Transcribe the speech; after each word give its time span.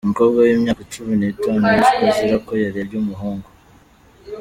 Umukobwa 0.05 0.39
w’imyaka 0.39 0.81
cumi 0.93 1.13
nitanu 1.19 1.63
yishwe 1.73 2.03
azira 2.11 2.37
ko 2.47 2.51
yarebye 2.63 2.95
umuhungu 3.03 3.47